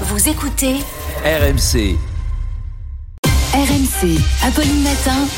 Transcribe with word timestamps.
Vous 0.00 0.28
écoutez 0.28 0.74
RMC. 1.24 1.96
RMC, 3.54 4.18
Apolline 4.44 4.82
Matin. 4.82 5.28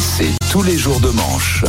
C'est 0.00 0.32
tous 0.50 0.64
les 0.64 0.76
jours 0.76 0.98
de 0.98 1.10
manche. 1.10 1.64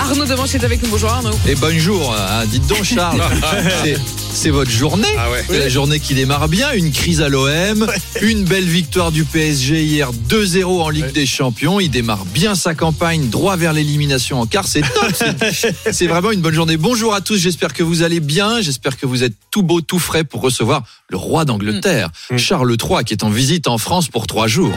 Arnaud 0.00 0.24
Demanche 0.24 0.54
est 0.56 0.64
avec 0.64 0.82
nous. 0.82 0.90
Bonjour 0.90 1.10
Arnaud. 1.10 1.30
Et 1.46 1.54
bonjour, 1.54 2.12
hein, 2.12 2.44
dites 2.46 2.66
donc 2.66 2.82
Charles, 2.82 3.22
c'est- 4.32 4.50
votre 4.50 4.70
journée, 4.70 5.06
Ah 5.18 5.30
ouais. 5.30 5.44
c'est 5.48 5.58
la 5.58 5.68
journée 5.68 5.98
qui 6.00 6.14
démarre 6.14 6.48
bien, 6.48 6.72
une 6.72 6.90
crise 6.92 7.20
à 7.22 7.28
l'OM, 7.28 7.86
une 8.20 8.44
belle 8.44 8.64
victoire 8.64 9.10
du 9.12 9.24
PSG 9.24 9.82
hier 9.84 10.10
2-0 10.28 10.82
en 10.82 10.88
Ligue 10.90 11.12
des 11.12 11.26
Champions, 11.26 11.80
il 11.80 11.90
démarre 11.90 12.24
bien 12.26 12.54
sa 12.54 12.74
campagne, 12.74 13.28
droit 13.28 13.56
vers 13.56 13.72
l'élimination 13.72 14.40
en 14.40 14.46
quart, 14.46 14.66
c'est 14.66 14.82
top, 14.82 15.12
c'est- 15.52 15.74
c'est 15.92 16.06
vraiment 16.06 16.30
une 16.32 16.40
bonne 16.40 16.54
journée. 16.54 16.76
Bonjour 16.76 17.14
à 17.14 17.20
tous, 17.20 17.36
j'espère 17.38 17.72
que 17.72 17.82
vous 17.82 18.02
allez 18.02 18.20
bien, 18.20 18.60
j'espère 18.60 18.96
que 18.98 19.06
vous 19.06 19.22
êtes 19.22 19.34
tout 19.50 19.62
beau, 19.62 19.80
tout 19.80 19.98
frais 19.98 20.24
pour 20.24 20.40
recevoir 20.42 20.82
le 21.08 21.16
roi 21.16 21.44
d'Angleterre, 21.44 22.10
Charles 22.36 22.76
III, 22.80 23.04
qui 23.04 23.14
est 23.14 23.24
en 23.24 23.30
visite 23.30 23.68
en 23.68 23.78
France 23.78 24.08
pour 24.08 24.26
trois 24.26 24.48
jours. 24.48 24.72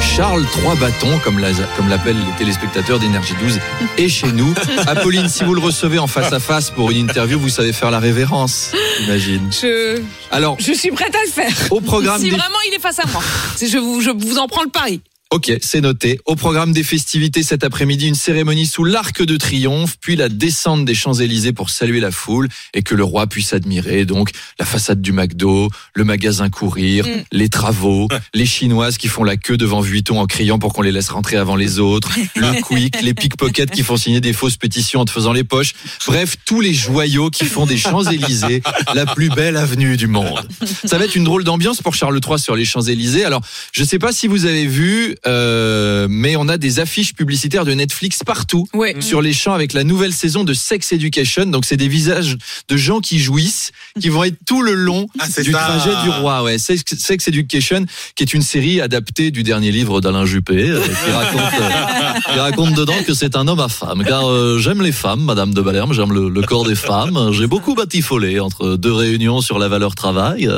Charles 0.00 0.44
trois 0.46 0.74
bâtons, 0.74 1.18
comme 1.24 1.38
la- 1.38 1.52
comme 1.76 1.88
l'appellent 1.88 2.16
les 2.18 2.32
téléspectateurs 2.38 2.98
d'Énergie 2.98 3.34
12, 3.40 3.58
est 3.98 4.08
chez 4.08 4.32
nous. 4.32 4.52
Apolline, 4.86 5.28
si 5.28 5.44
vous 5.44 5.54
le 5.54 5.60
recevez 5.60 5.98
en 5.98 6.06
face 6.06 6.32
à 6.32 6.40
face 6.40 6.70
pour 6.70 6.90
une 6.90 6.96
interview, 6.98 7.38
vous 7.38 7.48
savez 7.48 7.72
faire 7.72 7.90
la 7.90 7.98
révérence, 8.00 8.72
j'imagine. 9.00 9.50
Je, 9.52 10.00
Alors, 10.30 10.56
je 10.58 10.72
suis 10.72 10.90
prête 10.90 11.14
à 11.14 11.22
le 11.24 11.30
faire. 11.30 11.52
au 11.70 11.80
programme 11.80 12.18
Si 12.20 12.24
des... 12.30 12.36
vraiment 12.36 12.58
il 12.68 12.74
est 12.74 12.80
face 12.80 12.98
à 12.98 13.06
moi. 13.12 13.22
Je 13.60 13.78
vous, 13.78 14.00
je 14.00 14.10
vous 14.10 14.38
en 14.38 14.46
prends 14.48 14.62
le 14.62 14.70
pari. 14.70 15.00
Ok, 15.32 15.52
c'est 15.62 15.80
noté. 15.80 16.18
Au 16.26 16.34
programme 16.34 16.72
des 16.72 16.82
festivités 16.82 17.44
cet 17.44 17.62
après-midi, 17.62 18.08
une 18.08 18.16
cérémonie 18.16 18.66
sous 18.66 18.82
l'arc 18.82 19.22
de 19.22 19.36
triomphe, 19.36 19.94
puis 20.00 20.16
la 20.16 20.28
descente 20.28 20.84
des 20.84 20.94
Champs-Élysées 20.96 21.52
pour 21.52 21.70
saluer 21.70 22.00
la 22.00 22.10
foule 22.10 22.48
et 22.74 22.82
que 22.82 22.96
le 22.96 23.04
roi 23.04 23.28
puisse 23.28 23.52
admirer 23.52 24.04
donc 24.06 24.30
la 24.58 24.64
façade 24.64 25.00
du 25.00 25.12
McDo, 25.12 25.70
le 25.94 26.02
magasin 26.02 26.50
courir, 26.50 27.06
Mm. 27.06 27.22
les 27.30 27.48
travaux, 27.48 28.08
les 28.34 28.44
Chinoises 28.44 28.98
qui 28.98 29.06
font 29.06 29.22
la 29.22 29.36
queue 29.36 29.56
devant 29.56 29.80
Vuitton 29.80 30.18
en 30.18 30.26
criant 30.26 30.58
pour 30.58 30.72
qu'on 30.72 30.82
les 30.82 30.90
laisse 30.90 31.10
rentrer 31.10 31.36
avant 31.36 31.54
les 31.54 31.78
autres, 31.78 32.10
le 32.34 32.60
quick, 32.62 33.00
les 33.00 33.14
pickpockets 33.14 33.70
qui 33.70 33.84
font 33.84 33.96
signer 33.96 34.20
des 34.20 34.32
fausses 34.32 34.56
pétitions 34.56 34.98
en 34.98 35.04
te 35.04 35.12
faisant 35.12 35.32
les 35.32 35.44
poches. 35.44 35.74
Bref, 36.08 36.38
tous 36.44 36.60
les 36.60 36.74
joyaux 36.74 37.30
qui 37.30 37.44
font 37.44 37.66
des 37.66 37.76
Champs-Élysées 37.76 38.62
la 38.94 39.06
plus 39.06 39.28
belle 39.28 39.56
avenue 39.56 39.96
du 39.96 40.08
monde. 40.08 40.40
Ça 40.84 40.98
va 40.98 41.04
être 41.04 41.14
une 41.14 41.22
drôle 41.24 41.44
d'ambiance 41.44 41.80
pour 41.82 41.94
Charles 41.94 42.18
III 42.26 42.36
sur 42.40 42.56
les 42.56 42.64
Champs-Élysées. 42.64 43.24
Alors, 43.24 43.42
je 43.70 43.84
sais 43.84 44.00
pas 44.00 44.10
si 44.12 44.26
vous 44.26 44.44
avez 44.46 44.66
vu, 44.66 45.14
euh, 45.26 46.06
mais 46.10 46.36
on 46.36 46.48
a 46.48 46.56
des 46.58 46.80
affiches 46.80 47.14
publicitaires 47.14 47.64
de 47.64 47.72
Netflix 47.72 48.20
partout 48.24 48.66
Ouais. 48.74 48.96
sur 49.00 49.20
les 49.22 49.32
champs 49.32 49.52
avec 49.52 49.72
la 49.72 49.84
nouvelle 49.84 50.12
saison 50.12 50.44
de 50.44 50.54
Sex 50.54 50.92
Education. 50.92 51.46
Donc, 51.46 51.64
c'est 51.64 51.76
des 51.76 51.88
visages 51.88 52.36
de 52.68 52.76
gens 52.76 53.00
qui 53.00 53.18
jouissent, 53.18 53.72
qui 54.00 54.08
vont 54.08 54.24
être 54.24 54.36
tout 54.46 54.62
le 54.62 54.72
long 54.74 55.06
Ah, 55.18 55.26
du 55.42 55.52
ça. 55.52 55.58
trajet 55.58 56.02
du 56.04 56.10
roi. 56.10 56.42
Ouais, 56.42 56.58
Sex, 56.58 56.82
Sex 56.98 57.28
Education, 57.28 57.84
qui 58.14 58.22
est 58.24 58.32
une 58.34 58.42
série 58.42 58.80
adaptée 58.80 59.30
du 59.30 59.42
dernier 59.42 59.70
livre 59.72 60.00
d'Alain 60.00 60.24
Juppé, 60.26 60.68
euh, 60.70 60.80
qui 60.80 61.10
raconte, 61.10 61.60
euh, 61.60 62.32
qui 62.32 62.38
raconte 62.38 62.74
dedans 62.74 63.02
que 63.06 63.14
c'est 63.14 63.36
un 63.36 63.46
homme 63.48 63.60
à 63.60 63.68
femme. 63.68 64.04
Car 64.04 64.28
euh, 64.30 64.58
j'aime 64.58 64.82
les 64.82 64.92
femmes, 64.92 65.20
Madame 65.24 65.52
de 65.54 65.60
Balherme, 65.60 65.92
j'aime 65.92 66.12
le, 66.12 66.28
le 66.28 66.42
corps 66.42 66.64
des 66.64 66.74
femmes. 66.74 67.30
J'ai 67.32 67.46
beaucoup 67.46 67.74
batifolé 67.74 68.40
entre 68.40 68.76
deux 68.76 68.92
réunions 68.92 69.40
sur 69.40 69.58
la 69.58 69.68
valeur 69.68 69.94
travail. 69.94 70.48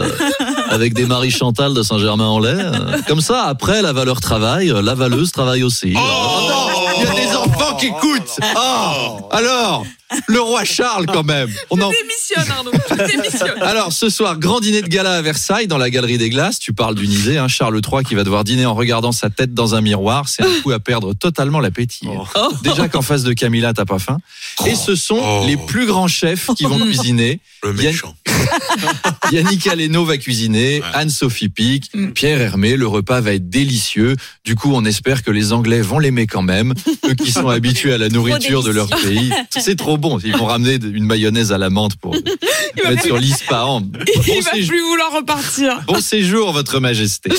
Avec 0.73 0.95
des 0.95 1.07
Marie 1.07 1.31
Chantal 1.31 1.75
de 1.75 1.83
Saint-Germain-en-Laye. 1.83 2.71
Comme 3.07 3.21
ça, 3.21 3.45
après 3.45 3.83
la 3.83 3.93
valeur 3.93 4.21
travail, 4.21 4.73
la 4.83 4.95
valeuse 4.95 5.31
travaille 5.33 5.63
aussi. 5.63 5.95
Oh 5.97 6.01
non, 6.49 6.69
il 6.97 7.05
y 7.05 7.07
a 7.07 7.15
des 7.31 7.37
enfants 7.37 7.77
qui 7.77 7.87
écoutent. 7.87 8.39
Oh, 8.57 9.29
alors, 9.31 9.85
le 10.27 10.41
roi 10.41 10.65
Charles 10.65 11.07
quand 11.07 11.25
même. 11.25 11.51
On 11.71 11.81
en 11.81 11.91
Démissionne 11.91 12.51
Arnaud. 12.57 12.71
Démissionne. 13.09 13.63
alors 13.63 13.93
ce 13.93 14.09
soir, 14.11 14.39
grand 14.39 14.61
dîner 14.61 14.83
de 14.83 14.89
gala 14.89 15.15
à 15.17 15.23
Versailles 15.23 15.67
dans 15.67 15.79
la 15.79 15.91
galerie 15.91 16.19
des 16.19 16.29
glaces. 16.31 16.59
Tu 16.59 16.73
parles 16.73 16.95
d'une 16.95 17.11
idée, 17.13 17.39
hein, 17.39 17.49
Charles 17.49 17.81
III 17.87 18.05
qui 18.05 18.15
va 18.15 18.25
devoir 18.25 18.45
dîner 18.45 18.67
en 18.67 18.75
regardant 18.75 19.13
sa 19.13 19.31
tête 19.31 19.55
dans 19.55 19.75
un 19.75 19.81
miroir. 19.81 20.29
C'est 20.29 20.43
un 20.43 20.61
coup 20.63 20.71
à 20.73 20.79
perdre 20.81 21.15
totalement 21.15 21.61
l'appétit. 21.61 22.09
Déjà 22.63 22.89
qu'en 22.89 23.03
face 23.03 23.23
de 23.23 23.33
Camilla, 23.33 23.73
t'as 23.73 23.85
pas 23.87 23.99
faim. 23.99 24.19
Et 24.67 24.75
ce 24.75 24.95
sont 24.95 25.19
Oh. 25.23 25.45
les 25.47 25.57
plus 25.57 25.87
grands 25.87 26.09
chefs 26.09 26.49
qui 26.57 26.65
vont 26.65 26.79
cuisiner. 26.79 27.41
Le 27.63 27.71
Yann- 27.75 27.93
méchant. 27.93 28.15
Yannick 29.33 29.67
Aleno 29.67 30.05
va 30.05 30.17
cuisiner, 30.19 30.83
Anne-Sophie 30.95 31.49
Pic, 31.49 31.91
Pierre 32.15 32.41
Hermé. 32.41 32.77
Le 32.77 32.87
repas 32.87 33.21
va 33.21 33.33
être 33.35 33.49
délicieux. 33.49 34.17
Du 34.45 34.55
coup, 34.55 34.73
on 34.75 34.85
espère 34.85 35.23
que 35.23 35.31
les 35.31 35.53
Anglais 35.53 35.81
vont 35.81 35.99
l'aimer 35.99 36.27
quand 36.27 36.43
même. 36.43 36.75
Eux 37.09 37.15
qui 37.15 37.31
sont 37.33 37.49
habitués 37.49 37.93
à 37.95 37.99
la 37.99 38.09
nourriture 38.09 38.63
de 38.63 38.71
leur 38.71 38.89
pays. 38.89 39.33
C'est 39.51 39.77
trop 39.77 39.97
bon. 39.99 40.19
Ils 40.19 40.37
vont 40.37 40.47
ramener 40.47 40.75
une 40.75 41.05
mayonnaise 41.07 41.53
à 41.53 41.59
la 41.59 41.71
menthe 41.71 41.97
pour 41.97 42.15
mettre 42.89 43.03
sur 43.05 43.19
l'ispahan. 43.19 43.81
Bon 43.81 43.99
Il 44.27 44.43
va 44.43 44.53
séjour, 44.53 44.69
plus 44.69 44.83
vouloir 44.83 45.13
repartir. 45.13 45.83
bon 45.87 46.01
séjour, 46.01 46.53
Votre 46.53 46.81
Majesté. 46.81 47.31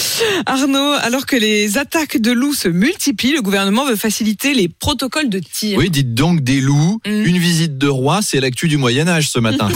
Arnaud, 0.45 0.93
alors 1.01 1.25
que 1.25 1.35
les 1.35 1.77
attaques 1.77 2.19
de 2.19 2.31
loups 2.31 2.53
se 2.53 2.67
multiplient, 2.67 3.33
le 3.33 3.41
gouvernement 3.41 3.85
veut 3.85 3.95
faciliter 3.95 4.53
les 4.53 4.67
protocoles 4.69 5.29
de 5.29 5.39
tir. 5.39 5.77
Oui, 5.77 5.89
dites 5.89 6.13
donc 6.13 6.41
des 6.41 6.61
loups. 6.61 6.99
Mm. 7.05 7.25
Une 7.25 7.37
visite 7.37 7.77
de 7.77 7.87
roi, 7.87 8.21
c'est 8.21 8.39
l'actu 8.39 8.67
du 8.67 8.77
Moyen-Âge 8.77 9.29
ce 9.29 9.39
matin. 9.39 9.69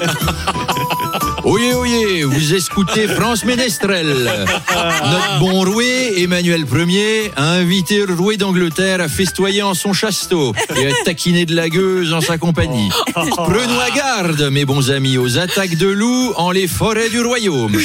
Oyez, 1.44 1.74
oyez, 1.74 2.24
vous 2.24 2.54
écoutez 2.54 3.08
France 3.08 3.44
Ménestrel. 3.44 4.06
Notre 4.06 5.38
bon 5.40 5.64
roué, 5.64 6.22
Emmanuel 6.22 6.64
Ier, 6.70 7.32
a 7.34 7.52
invité 7.52 8.04
le 8.06 8.14
roué 8.14 8.36
d'Angleterre 8.36 9.00
à 9.00 9.08
festoyer 9.08 9.62
en 9.62 9.74
son 9.74 9.92
chasteau 9.92 10.54
et 10.76 10.86
à 10.86 10.90
taquiner 11.04 11.46
de 11.46 11.54
la 11.54 11.68
gueuse 11.68 12.12
en 12.12 12.20
sa 12.20 12.36
compagnie. 12.38 12.90
Prenons 13.14 13.80
garde, 13.94 14.50
mes 14.50 14.64
bons 14.64 14.90
amis, 14.90 15.18
aux 15.18 15.38
attaques 15.38 15.76
de 15.76 15.88
loups 15.88 16.32
en 16.36 16.50
les 16.50 16.68
forêts 16.68 17.08
du 17.08 17.20
royaume. 17.20 17.76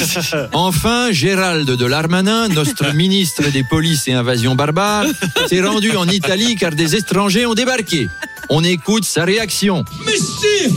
Enfin, 0.52 1.10
Gérald 1.10 1.68
de 1.68 1.86
Larmanin, 1.86 2.48
notre 2.48 2.94
ministre 2.94 3.50
des 3.50 3.64
polices 3.64 4.06
et 4.08 4.12
invasions 4.12 4.54
barbares, 4.54 5.06
s'est 5.48 5.62
rendu 5.62 5.96
en 5.96 6.06
Italie 6.06 6.56
car 6.56 6.72
des 6.72 6.94
étrangers 6.94 7.46
ont 7.46 7.54
débarqué. 7.54 8.08
On 8.48 8.62
écoute 8.62 9.04
sa 9.04 9.24
réaction. 9.24 9.84
Monsieur 10.04 10.70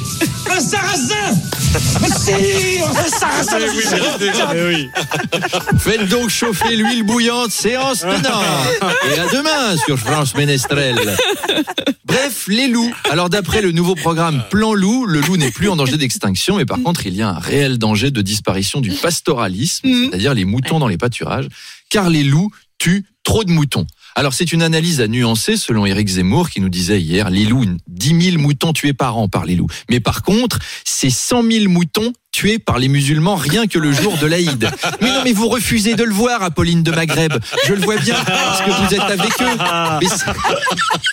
Un 0.49 0.59
sarrasin 0.59 1.35
Monsieur 2.01 2.83
Un 2.83 3.09
sarrasin 3.09 3.59
Faites 5.79 6.09
donc 6.09 6.29
chauffer 6.29 6.75
l'huile 6.75 7.03
bouillante, 7.03 7.51
séance 7.51 8.01
tenante. 8.01 8.43
Et 9.15 9.19
à 9.19 9.27
demain 9.27 9.77
sur 9.85 9.99
France 9.99 10.35
Ménestrel. 10.35 10.97
Bref, 12.05 12.45
les 12.47 12.67
loups. 12.67 12.93
Alors 13.11 13.29
d'après 13.29 13.61
le 13.61 13.71
nouveau 13.71 13.93
programme 13.95 14.43
Plan 14.49 14.73
Loup, 14.73 15.05
le 15.05 15.21
loup 15.21 15.37
n'est 15.37 15.51
plus 15.51 15.69
en 15.69 15.75
danger 15.75 15.97
d'extinction, 15.97 16.57
mais 16.57 16.65
par 16.65 16.81
contre 16.81 17.05
il 17.05 17.15
y 17.15 17.21
a 17.21 17.29
un 17.29 17.39
réel 17.39 17.77
danger 17.77 18.09
de 18.09 18.21
disparition 18.21 18.81
du 18.81 18.91
pastoralisme, 18.91 19.87
c'est-à-dire 20.09 20.33
les 20.33 20.45
moutons 20.45 20.79
dans 20.79 20.87
les 20.87 20.97
pâturages, 20.97 21.47
car 21.89 22.09
les 22.09 22.23
loups 22.23 22.49
tuent 22.79 23.05
trop 23.23 23.43
de 23.43 23.51
moutons. 23.51 23.85
Alors 24.19 24.33
c'est 24.33 24.51
une 24.51 24.63
analyse 24.63 24.99
à 24.99 25.07
nuancer 25.07 25.55
selon 25.55 25.85
Éric 25.85 26.09
Zemmour 26.09 26.49
qui 26.49 26.59
nous 26.59 26.67
disait 26.67 26.99
hier, 26.99 27.29
les 27.29 27.45
loups, 27.45 27.63
10 27.87 28.31
000 28.31 28.37
moutons 28.37 28.73
tués 28.73 28.91
par 28.91 29.17
an 29.17 29.29
par 29.29 29.45
les 29.45 29.55
loups. 29.55 29.69
Mais 29.89 30.01
par 30.01 30.23
contre, 30.23 30.59
c'est 30.83 31.09
100 31.09 31.49
000 31.49 31.69
moutons 31.69 32.11
tués 32.33 32.59
par 32.59 32.79
les 32.79 32.89
musulmans 32.89 33.37
rien 33.37 33.65
que 33.65 33.79
le 33.79 33.93
jour 33.93 34.17
de 34.17 34.27
l'Aïd. 34.27 34.69
Mais 34.99 35.07
non, 35.13 35.21
mais 35.23 35.31
vous 35.31 35.47
refusez 35.47 35.95
de 35.95 36.03
le 36.03 36.11
voir, 36.11 36.43
Apolline 36.43 36.83
de 36.83 36.91
Maghreb. 36.91 37.31
Je 37.65 37.73
le 37.73 37.81
vois 37.81 37.95
bien, 37.95 38.17
parce 38.25 38.61
que 38.61 38.71
vous 38.71 38.93
êtes 38.93 38.99
avec 38.99 39.31
eux. 39.41 39.57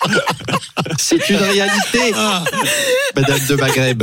C'est 0.99 1.29
une 1.29 1.37
réalité, 1.37 2.13
Madame 3.15 3.47
de 3.47 3.55
Maghreb. 3.55 4.03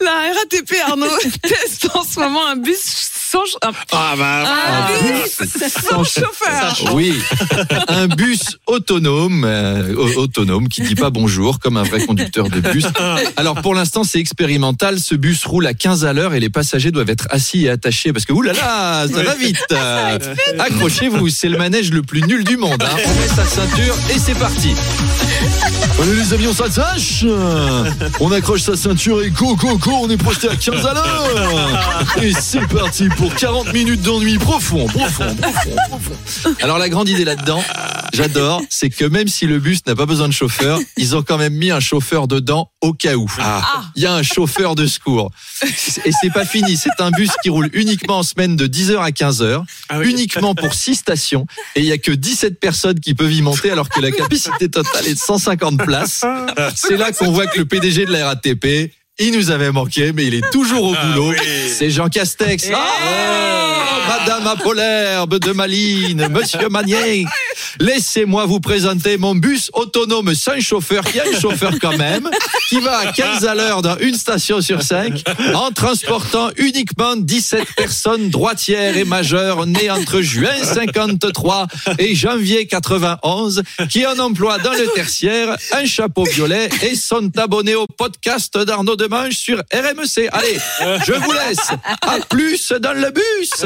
La 0.00 0.10
RATP, 0.10 0.74
Arnaud, 0.88 1.06
teste 1.42 1.88
en 1.94 2.02
ce 2.02 2.18
moment 2.18 2.48
un 2.48 2.56
bus 2.56 2.80
sans, 3.34 3.68
un, 3.68 3.72
Ah 3.92 4.14
bah. 4.16 4.44
un 4.68 5.02
bus 5.02 5.70
sans 5.90 6.04
chauffeur. 6.04 6.94
Oui, 6.94 7.14
un 7.88 8.06
bus 8.06 8.58
autonome, 8.66 9.44
euh, 9.44 9.94
au- 9.96 10.20
autonome 10.22 10.68
qui 10.68 10.82
dit 10.82 10.94
pas 10.94 11.10
bonjour 11.10 11.58
comme 11.58 11.76
un 11.76 11.82
vrai 11.82 12.04
conducteur 12.06 12.48
de 12.48 12.60
bus. 12.60 12.84
Alors 13.36 13.60
pour 13.60 13.74
l'instant 13.74 14.04
c'est 14.04 14.20
expérimental. 14.20 14.98
Ce 15.00 15.14
bus 15.14 15.44
roule 15.46 15.66
à 15.66 15.74
15 15.74 16.04
à 16.04 16.12
l'heure 16.12 16.34
et 16.34 16.40
les 16.40 16.50
passagers 16.50 16.90
doivent 16.92 17.10
être 17.10 17.26
assis 17.30 17.64
et 17.64 17.70
attachés 17.70 18.12
parce 18.12 18.24
que 18.24 18.32
oulala, 18.32 19.06
ça 19.12 19.22
va 19.22 19.34
vite. 19.34 19.58
Euh, 19.74 20.18
Accrochez-vous, 20.58 21.28
c'est 21.30 21.48
le 21.48 21.58
manège 21.58 21.90
le 21.90 22.02
plus 22.02 22.22
nul 22.22 22.44
du 22.44 22.56
monde. 22.56 22.82
hein. 22.82 22.96
On 23.06 23.14
met 23.20 23.28
sa 23.28 23.44
ceinture 23.44 23.94
et 24.14 24.18
c'est 24.18 24.34
parti. 24.38 24.72
Allez 26.00 26.14
les 26.14 26.32
amis, 26.34 26.46
on 26.46 26.52
s'attache 26.54 27.24
On 28.20 28.30
accroche 28.32 28.62
sa 28.62 28.76
ceinture 28.76 29.22
et 29.22 29.30
go, 29.30 29.56
go, 29.56 29.76
go, 29.78 29.90
on 30.02 30.10
est 30.10 30.16
projeté 30.16 30.48
à 30.48 30.56
15 30.56 30.86
à 30.86 30.94
l'heure 30.94 32.02
Et 32.22 32.32
c'est 32.38 32.66
parti 32.68 33.08
pour 33.16 33.23
40 33.28 33.72
minutes 33.72 34.02
d'ennui 34.02 34.38
profond, 34.38 34.86
profond, 34.86 35.34
profond, 35.36 35.76
profond. 35.88 36.54
Alors 36.60 36.78
la 36.78 36.88
grande 36.88 37.08
idée 37.08 37.24
là-dedans, 37.24 37.62
j'adore, 38.12 38.62
c'est 38.70 38.90
que 38.90 39.04
même 39.04 39.28
si 39.28 39.46
le 39.46 39.58
bus 39.58 39.80
n'a 39.86 39.94
pas 39.94 40.06
besoin 40.06 40.28
de 40.28 40.32
chauffeur, 40.32 40.78
ils 40.96 41.16
ont 41.16 41.22
quand 41.22 41.38
même 41.38 41.54
mis 41.54 41.70
un 41.70 41.80
chauffeur 41.80 42.28
dedans 42.28 42.70
au 42.80 42.92
cas 42.92 43.14
où. 43.14 43.26
Il 43.96 44.02
y 44.02 44.06
a 44.06 44.14
un 44.14 44.22
chauffeur 44.22 44.74
de 44.74 44.86
secours. 44.86 45.30
Et 46.04 46.12
c'est 46.20 46.32
pas 46.32 46.44
fini, 46.44 46.76
c'est 46.76 47.00
un 47.00 47.10
bus 47.10 47.30
qui 47.42 47.50
roule 47.50 47.70
uniquement 47.72 48.18
en 48.18 48.22
semaine 48.22 48.56
de 48.56 48.66
10h 48.66 48.98
à 48.98 49.10
15h, 49.10 49.64
uniquement 50.02 50.54
pour 50.54 50.74
6 50.74 50.96
stations, 50.96 51.46
et 51.76 51.80
il 51.80 51.86
y 51.86 51.92
a 51.92 51.98
que 51.98 52.12
17 52.12 52.60
personnes 52.60 53.00
qui 53.00 53.14
peuvent 53.14 53.32
y 53.32 53.42
monter 53.42 53.70
alors 53.70 53.88
que 53.88 54.00
la 54.00 54.10
capacité 54.10 54.68
totale 54.68 55.06
est 55.06 55.14
de 55.14 55.18
150 55.18 55.78
places. 55.84 56.24
C'est 56.74 56.96
là 56.96 57.12
qu'on 57.12 57.30
voit 57.30 57.46
que 57.46 57.58
le 57.58 57.64
PDG 57.64 58.06
de 58.06 58.12
la 58.12 58.26
RATP 58.26 58.92
il 59.18 59.32
nous 59.36 59.50
avait 59.50 59.70
manqué, 59.70 60.12
mais 60.12 60.26
il 60.26 60.34
est 60.34 60.50
toujours 60.50 60.84
au 60.90 60.94
Ah 60.98 61.06
boulot. 61.06 61.30
oui. 61.30 61.36
C'est 61.78 61.90
Jean 61.90 62.08
Castex. 62.08 62.68
Ah, 62.74 64.08
Madame 64.08 64.46
Apollerbe 64.46 65.38
de 65.38 65.52
Malines, 65.52 66.28
Monsieur 66.28 66.68
Magnier. 66.68 67.24
Laissez-moi 67.80 68.46
vous 68.46 68.60
présenter 68.60 69.16
mon 69.16 69.34
bus 69.34 69.70
autonome 69.72 70.34
sans 70.34 70.60
chauffeur, 70.60 71.04
qui 71.04 71.20
a 71.20 71.24
un 71.24 71.40
chauffeur 71.40 71.72
quand 71.80 71.96
même, 71.96 72.28
qui 72.68 72.80
va 72.80 72.98
à 72.98 73.12
15 73.12 73.44
à 73.46 73.54
l'heure 73.54 73.82
dans 73.82 73.96
une 73.98 74.14
station 74.14 74.60
sur 74.60 74.82
5, 74.82 75.22
en 75.54 75.70
transportant 75.70 76.50
uniquement 76.56 77.16
17 77.16 77.74
personnes 77.76 78.30
droitières 78.30 78.96
et 78.96 79.04
majeures 79.04 79.66
nées 79.66 79.90
entre 79.90 80.20
juin 80.20 80.54
53 80.62 81.66
et 81.98 82.14
janvier 82.14 82.66
91, 82.66 83.62
qui 83.88 84.06
en 84.06 84.18
emploient 84.18 84.58
dans 84.58 84.72
le 84.72 84.86
tertiaire 84.94 85.56
un 85.72 85.84
chapeau 85.84 86.24
violet 86.24 86.68
et 86.82 86.94
sont 86.94 87.30
abonnés 87.38 87.74
au 87.74 87.86
podcast 87.86 88.56
d'Arnaud 88.58 88.96
Demange 88.96 89.32
sur 89.32 89.58
RMC. 89.72 90.28
Allez, 90.32 90.58
je 91.06 91.12
vous 91.12 91.32
laisse. 91.32 91.70
À 92.02 92.18
plus 92.28 92.72
dans 92.80 92.92
le 92.92 93.10
bus. 93.10 93.64